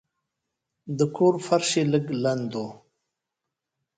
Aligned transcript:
د 0.97 0.99
کور 1.15 1.33
فرش 1.45 1.69
یې 1.77 1.83
لږ 1.93 2.05
لند 2.23 2.51
و. 2.63 2.65